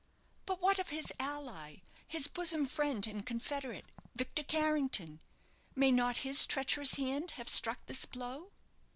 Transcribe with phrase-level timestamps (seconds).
[0.47, 3.85] "But what of his ally his bosom friend and confederate
[4.15, 5.19] Victor Carrington?
[5.75, 8.51] May not his treacherous hand have struck this blow?"